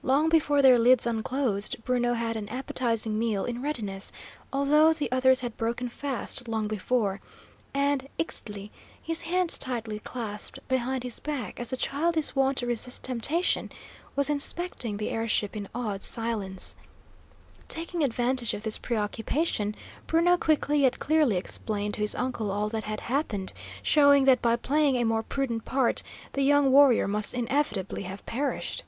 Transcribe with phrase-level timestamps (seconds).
[0.00, 4.10] Long before their lids unclosed, Bruno had an appetising meal in readiness,
[4.50, 7.20] although the others had broken fast long before,
[7.74, 8.70] and Ixtli,
[9.02, 13.70] his hands tightly clasped behind his back, as a child is wont to resist temptation,
[14.16, 16.74] was inspecting the air ship in awed silence.
[17.66, 19.74] Taking advantage of this preoccupation,
[20.06, 24.56] Bruno quickly yet clearly explained to his uncle all that had happened, showing that by
[24.56, 28.84] playing a more prudent part the young warrior must inevitably have perished.